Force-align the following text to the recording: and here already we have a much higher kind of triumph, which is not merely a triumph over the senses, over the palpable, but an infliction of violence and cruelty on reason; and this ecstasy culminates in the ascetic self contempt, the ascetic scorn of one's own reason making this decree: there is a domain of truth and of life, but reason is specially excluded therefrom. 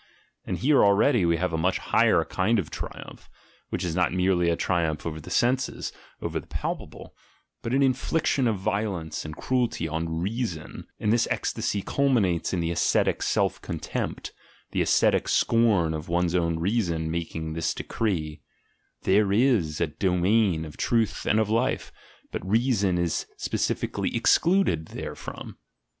and 0.47 0.57
here 0.57 0.83
already 0.83 1.25
we 1.27 1.37
have 1.37 1.53
a 1.53 1.57
much 1.59 1.77
higher 1.77 2.25
kind 2.25 2.57
of 2.57 2.71
triumph, 2.71 3.29
which 3.69 3.83
is 3.85 3.93
not 3.95 4.11
merely 4.11 4.49
a 4.49 4.55
triumph 4.55 5.05
over 5.05 5.21
the 5.21 5.29
senses, 5.29 5.93
over 6.23 6.39
the 6.39 6.47
palpable, 6.47 7.15
but 7.61 7.71
an 7.71 7.83
infliction 7.83 8.47
of 8.47 8.57
violence 8.57 9.23
and 9.25 9.37
cruelty 9.37 9.87
on 9.87 10.17
reason; 10.19 10.87
and 10.99 11.13
this 11.13 11.27
ecstasy 11.29 11.83
culminates 11.83 12.51
in 12.51 12.61
the 12.61 12.71
ascetic 12.71 13.21
self 13.21 13.61
contempt, 13.61 14.33
the 14.71 14.81
ascetic 14.81 15.27
scorn 15.27 15.93
of 15.93 16.09
one's 16.09 16.33
own 16.33 16.57
reason 16.57 17.11
making 17.11 17.53
this 17.53 17.71
decree: 17.71 18.41
there 19.03 19.31
is 19.31 19.79
a 19.79 19.85
domain 19.85 20.65
of 20.65 20.77
truth 20.77 21.27
and 21.27 21.39
of 21.39 21.47
life, 21.51 21.91
but 22.31 22.43
reason 22.43 22.97
is 22.97 23.27
specially 23.37 24.15
excluded 24.15 24.87
therefrom. 24.89 25.59